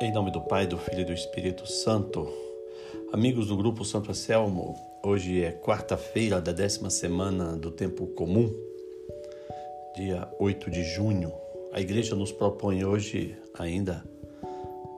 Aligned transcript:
Em 0.00 0.12
nome 0.12 0.30
do 0.30 0.40
Pai, 0.40 0.64
do 0.64 0.78
Filho 0.78 1.00
e 1.00 1.04
do 1.04 1.12
Espírito 1.12 1.66
Santo, 1.66 2.28
amigos 3.12 3.48
do 3.48 3.56
Grupo 3.56 3.84
Santo 3.84 4.10
Anselmo, 4.10 4.76
hoje 5.02 5.42
é 5.42 5.50
quarta-feira 5.50 6.40
da 6.40 6.52
décima 6.52 6.88
semana 6.88 7.56
do 7.56 7.72
Tempo 7.72 8.06
Comum, 8.06 8.48
dia 9.96 10.28
8 10.38 10.70
de 10.70 10.84
junho. 10.84 11.32
A 11.72 11.80
igreja 11.80 12.14
nos 12.14 12.30
propõe 12.30 12.84
hoje, 12.84 13.36
ainda 13.58 14.04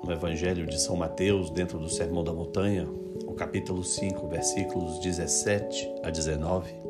no 0.04 0.12
Evangelho 0.12 0.66
de 0.66 0.78
São 0.78 0.96
Mateus, 0.96 1.50
dentro 1.50 1.78
do 1.78 1.88
Sermão 1.88 2.22
da 2.22 2.32
Montanha, 2.34 2.86
o 3.26 3.32
capítulo 3.32 3.82
5, 3.82 4.28
versículos 4.28 4.98
17 5.00 5.88
a 6.02 6.10
19 6.10 6.89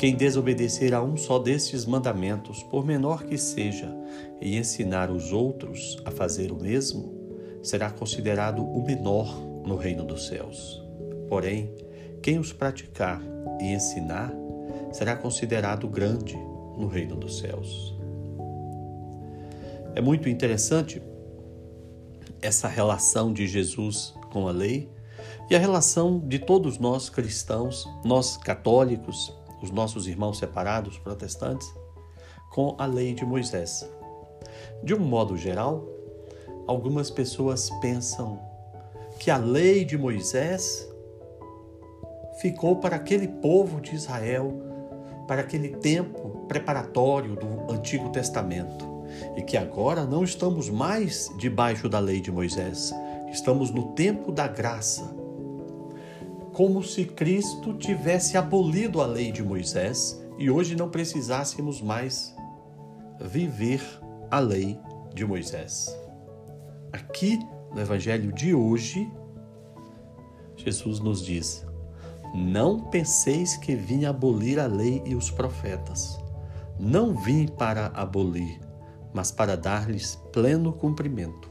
quem 0.00 0.16
desobedecer 0.16 0.94
a 0.94 1.02
um 1.02 1.14
só 1.14 1.38
destes 1.38 1.84
mandamentos, 1.84 2.62
por 2.62 2.86
menor 2.86 3.24
que 3.24 3.36
seja, 3.36 3.94
e 4.40 4.56
ensinar 4.56 5.10
os 5.10 5.30
outros 5.30 5.98
a 6.06 6.10
fazer 6.10 6.50
o 6.50 6.56
mesmo, 6.56 7.12
será 7.62 7.90
considerado 7.90 8.64
o 8.64 8.82
menor 8.82 9.26
no 9.62 9.76
reino 9.76 10.02
dos 10.02 10.26
céus. 10.26 10.82
Porém, 11.28 11.70
quem 12.22 12.38
os 12.38 12.50
praticar 12.50 13.20
e 13.60 13.74
ensinar, 13.74 14.32
será 14.90 15.14
considerado 15.14 15.86
grande 15.86 16.34
no 16.78 16.86
reino 16.86 17.14
dos 17.14 17.38
céus. 17.38 17.94
É 19.94 20.00
muito 20.00 20.30
interessante 20.30 21.02
essa 22.40 22.68
relação 22.68 23.34
de 23.34 23.46
Jesus 23.46 24.14
com 24.32 24.48
a 24.48 24.50
lei 24.50 24.88
e 25.50 25.54
a 25.54 25.58
relação 25.58 26.18
de 26.18 26.38
todos 26.38 26.78
nós 26.78 27.10
cristãos, 27.10 27.86
nós 28.02 28.38
católicos, 28.38 29.38
os 29.62 29.70
nossos 29.70 30.06
irmãos 30.06 30.38
separados 30.38 30.98
protestantes 30.98 31.72
com 32.50 32.74
a 32.78 32.86
lei 32.86 33.14
de 33.14 33.24
Moisés. 33.24 33.88
De 34.82 34.94
um 34.94 34.98
modo 34.98 35.36
geral, 35.36 35.86
algumas 36.66 37.10
pessoas 37.10 37.70
pensam 37.80 38.40
que 39.18 39.30
a 39.30 39.36
lei 39.36 39.84
de 39.84 39.96
Moisés 39.96 40.88
ficou 42.40 42.76
para 42.76 42.96
aquele 42.96 43.28
povo 43.28 43.80
de 43.80 43.94
Israel, 43.94 44.62
para 45.28 45.42
aquele 45.42 45.76
tempo 45.76 46.46
preparatório 46.48 47.36
do 47.36 47.70
Antigo 47.72 48.08
Testamento, 48.08 48.88
e 49.36 49.42
que 49.42 49.56
agora 49.56 50.04
não 50.04 50.24
estamos 50.24 50.70
mais 50.70 51.30
debaixo 51.38 51.88
da 51.88 51.98
lei 51.98 52.20
de 52.20 52.32
Moisés, 52.32 52.92
estamos 53.30 53.70
no 53.70 53.92
tempo 53.92 54.32
da 54.32 54.48
graça 54.48 55.14
como 56.52 56.82
se 56.82 57.04
Cristo 57.04 57.74
tivesse 57.74 58.36
abolido 58.36 59.00
a 59.00 59.06
lei 59.06 59.30
de 59.30 59.42
Moisés 59.42 60.20
e 60.38 60.50
hoje 60.50 60.74
não 60.74 60.88
precisássemos 60.88 61.80
mais 61.80 62.34
viver 63.20 63.82
a 64.30 64.38
lei 64.38 64.78
de 65.14 65.24
Moisés. 65.24 65.94
Aqui 66.92 67.38
no 67.72 67.80
Evangelho 67.80 68.32
de 68.32 68.54
hoje, 68.54 69.10
Jesus 70.56 70.98
nos 70.98 71.24
diz: 71.24 71.66
Não 72.34 72.80
penseis 72.80 73.56
que 73.56 73.74
vim 73.74 74.04
abolir 74.04 74.58
a 74.58 74.66
lei 74.66 75.02
e 75.04 75.14
os 75.14 75.30
profetas. 75.30 76.18
Não 76.78 77.14
vim 77.14 77.46
para 77.46 77.86
abolir, 77.88 78.58
mas 79.12 79.30
para 79.30 79.56
dar-lhes 79.56 80.16
pleno 80.32 80.72
cumprimento. 80.72 81.50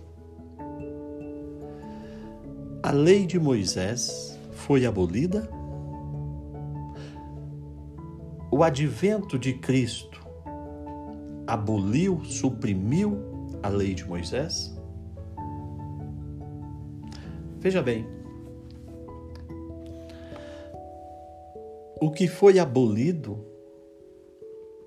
A 2.81 2.91
lei 2.91 3.27
de 3.27 3.39
Moisés 3.39 4.38
foi 4.59 4.85
abolida? 4.85 5.49
O 8.51 8.63
advento 8.63 9.39
de 9.39 9.53
Cristo 9.53 10.19
aboliu, 11.47 12.23
suprimiu 12.25 13.17
a 13.63 13.69
lei 13.69 13.93
de 13.93 14.05
Moisés? 14.05 14.75
Veja 17.59 17.81
bem, 17.81 18.05
o 22.01 22.11
que 22.11 22.27
foi 22.27 22.59
abolido 22.59 23.43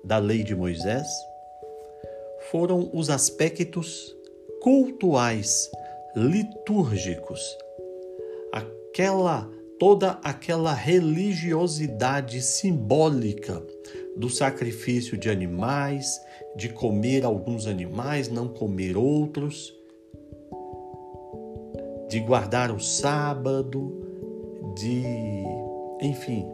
da 0.03 0.17
lei 0.17 0.43
de 0.43 0.55
Moisés 0.55 1.07
foram 2.51 2.89
os 2.93 3.09
aspectos 3.09 4.15
cultuais, 4.61 5.69
litúrgicos, 6.15 7.57
aquela 8.51 9.49
toda 9.83 10.17
aquela 10.23 10.73
religiosidade 10.73 12.41
simbólica 12.41 13.61
do 14.15 14.29
sacrifício 14.29 15.17
de 15.17 15.29
animais, 15.29 16.21
de 16.55 16.69
comer 16.69 17.25
alguns 17.25 17.67
animais, 17.67 18.29
não 18.29 18.47
comer 18.47 18.95
outros, 18.95 19.75
de 22.09 22.21
guardar 22.21 22.71
o 22.71 22.79
sábado, 22.79 24.73
de. 24.73 25.03
enfim, 25.99 26.45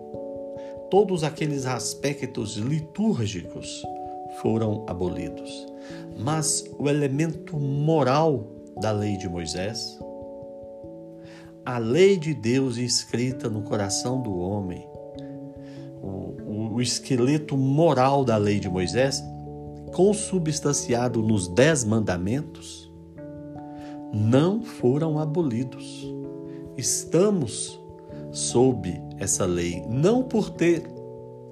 todos 0.89 1.23
aqueles 1.23 1.67
aspectos 1.67 2.55
litúrgicos 2.55 3.83
foram 4.41 4.87
abolidos. 4.89 5.67
Mas 6.17 6.63
o 6.79 6.89
elemento 6.89 7.59
moral 7.59 8.47
da 8.81 8.91
lei 8.91 9.17
de 9.17 9.29
Moisés, 9.29 9.99
a 11.65 11.77
lei 11.77 12.17
de 12.17 12.33
Deus 12.33 12.77
escrita 12.77 13.49
no 13.49 13.61
coração 13.61 14.21
do 14.21 14.37
homem, 14.37 14.87
o, 16.01 16.75
o 16.75 16.81
esqueleto 16.81 17.57
moral 17.57 18.23
da 18.23 18.37
lei 18.37 18.59
de 18.59 18.69
Moisés, 18.69 19.23
consubstanciado 19.93 21.21
nos 21.21 21.47
dez 21.47 21.83
mandamentos, 21.83 22.91
não 24.13 24.61
foram 24.61 25.19
abolidos. 25.19 26.07
Estamos 26.77 27.79
sob 28.31 29.01
essa 29.17 29.45
lei, 29.45 29.83
não 29.89 30.23
por 30.23 30.49
ter, 30.49 30.83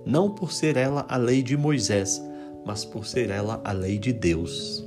não 0.05 0.31
por 0.33 0.51
ser 0.51 0.77
ela 0.77 1.05
a 1.09 1.17
lei 1.17 1.43
de 1.43 1.57
Moisés, 1.57 2.21
mas 2.65 2.85
por 2.85 3.05
ser 3.05 3.29
ela 3.29 3.61
a 3.63 3.71
lei 3.71 3.97
de 3.97 4.13
Deus. 4.13 4.85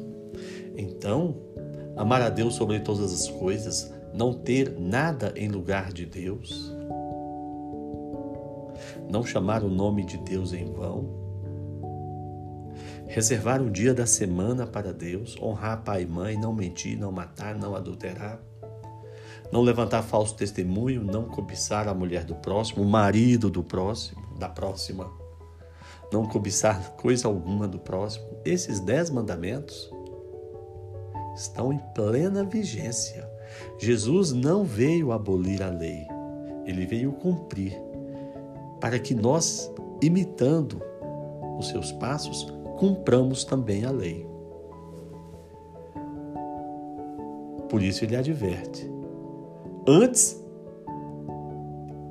Então, 0.77 1.37
amar 1.97 2.23
a 2.23 2.31
Deus 2.31 2.55
sobre 2.55 2.81
todas 2.81 3.13
as 3.13 3.29
coisas, 3.29 3.93
não 4.13 4.33
ter 4.33 4.79
nada 4.79 5.33
em 5.37 5.49
lugar 5.49 5.93
de 5.93 6.05
Deus, 6.07 6.75
não 9.11 9.25
chamar 9.25 9.63
o 9.63 9.69
nome 9.69 10.05
de 10.05 10.19
Deus 10.19 10.53
em 10.53 10.73
vão, 10.73 11.21
reservar 13.07 13.61
um 13.61 13.71
dia 13.71 13.93
da 13.93 14.07
semana 14.07 14.67
para 14.67 14.93
Deus, 14.93 15.37
honrar 15.41 15.83
pai 15.83 16.03
e 16.03 16.07
mãe, 16.07 16.37
não 16.39 16.53
mentir, 16.53 16.99
não 16.99 17.11
matar, 17.11 17.57
não 17.57 17.75
adulterar, 17.75 18.41
não 19.51 19.63
levantar 19.63 20.03
falso 20.03 20.37
testemunho, 20.37 21.03
não 21.03 21.25
cobiçar 21.25 21.89
a 21.89 21.95
mulher 21.95 22.25
do 22.25 22.37
próximo, 22.37 22.85
o 22.85 22.89
marido 22.89 23.51
do 23.51 23.65
próximo, 23.65 24.39
da 24.39 24.49
próxima, 24.49 25.11
não 26.13 26.25
cobiçar 26.27 26.93
coisa 26.93 27.27
alguma 27.27 27.67
do 27.67 27.79
próximo. 27.79 28.27
Esses 28.45 28.79
dez 28.81 29.11
mandamentos 29.11 29.91
estão 31.37 31.73
em 31.73 31.79
plena 31.95 32.45
vigência. 32.45 33.29
Jesus 33.79 34.33
não 34.33 34.65
veio 34.65 35.13
abolir 35.13 35.63
a 35.63 35.69
lei, 35.69 36.07
ele 36.65 36.87
veio 36.87 37.13
cumprir, 37.13 37.81
para 38.81 38.99
que 38.99 39.15
nós, 39.15 39.71
imitando 40.03 40.81
os 41.59 41.69
seus 41.69 41.93
passos, 41.93 42.47
cumpramos 42.79 43.45
também 43.45 43.85
a 43.85 43.91
lei. 43.91 44.27
Por 47.69 47.83
isso 47.83 48.05
ele 48.05 48.17
adverte: 48.17 48.91
antes 49.87 50.41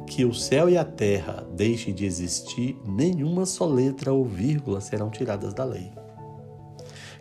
que 0.07 0.25
o 0.25 0.33
céu 0.33 0.69
e 0.69 0.77
a 0.77 0.83
terra 0.83 1.47
deixem 1.53 1.93
de 1.93 2.05
existir, 2.05 2.79
nenhuma 2.85 3.45
só 3.45 3.65
letra 3.65 4.11
ou 4.11 4.25
vírgula 4.25 4.81
serão 4.81 5.09
tiradas 5.09 5.53
da 5.53 5.63
lei. 5.63 5.91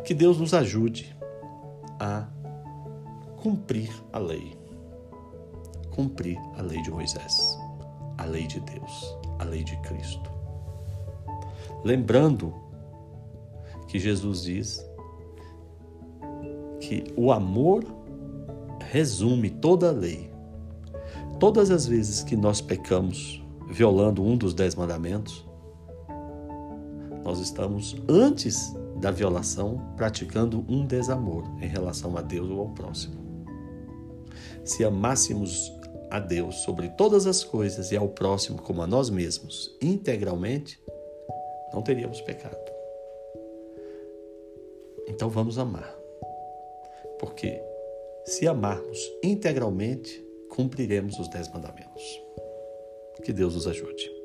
Que 0.05 0.15
Deus 0.15 0.39
nos 0.39 0.55
ajude 0.55 1.15
a 2.01 2.29
cumprir 3.43 3.91
a 4.13 4.19
lei. 4.19 4.57
Cumprir 5.91 6.39
a 6.57 6.63
lei 6.63 6.81
de 6.83 6.91
Moisés, 6.91 7.59
a 8.19 8.25
lei 8.25 8.47
de 8.47 8.61
Deus, 8.61 9.17
a 9.39 9.45
lei 9.45 9.65
de 9.65 9.77
Cristo. 9.79 10.31
Lembrando 11.85 12.55
que 13.89 13.99
Jesus 13.99 14.43
diz 14.43 14.85
que 16.81 17.05
o 17.17 17.33
amor 17.33 17.85
resume 18.91 19.51
toda 19.51 19.89
a 19.89 19.93
lei. 19.93 20.31
todas 21.39 21.71
as 21.71 21.87
vezes 21.87 22.23
que 22.23 22.37
nós 22.37 22.61
pecamos 22.61 23.43
violando 23.69 24.23
um 24.23 24.37
dos 24.37 24.55
dez 24.55 24.75
mandamentos, 24.75 25.47
nós 27.25 27.39
estamos, 27.39 27.97
antes 28.09 28.75
da 29.01 29.11
violação, 29.11 29.81
praticando 29.97 30.65
um 30.69 30.85
desamor 30.87 31.45
em 31.61 31.69
relação 31.69 32.17
a 32.17 32.23
Deus 32.23 32.51
ou 32.51 32.61
ao 32.61 32.69
próximo. 32.71 33.18
Se 34.69 34.85
amássemos 34.85 35.73
a 36.11 36.21
Deus 36.21 36.57
sobre 36.57 36.91
todas 36.91 37.27
as 37.27 37.43
coisas 37.43 37.91
e 37.91 37.97
ao 37.97 38.07
próximo 38.11 38.61
como 38.61 38.83
a 38.83 38.87
nós 38.87 39.09
mesmos, 39.09 39.75
integralmente, 39.81 40.79
não 41.73 41.81
teríamos 41.81 42.21
pecado. 42.21 42.59
Então 45.07 45.31
vamos 45.31 45.59
amar. 45.59 45.97
Porque 47.19 47.59
se 48.27 48.47
amarmos 48.47 48.99
integralmente, 49.25 50.23
cumpriremos 50.51 51.19
os 51.19 51.29
dez 51.29 51.49
mandamentos. 51.49 52.03
Que 53.25 53.33
Deus 53.33 53.55
nos 53.55 53.67
ajude. 53.67 54.18